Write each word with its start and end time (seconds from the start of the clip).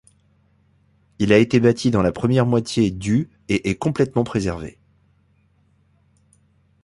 Il 1.19 1.31
a 1.31 1.37
été 1.37 1.59
bâti 1.59 1.91
dans 1.91 2.01
la 2.01 2.11
première 2.11 2.47
moitié 2.47 2.89
du 2.89 3.29
et 3.49 3.69
est 3.69 3.75
complètement 3.75 4.23
préservé. 4.23 4.79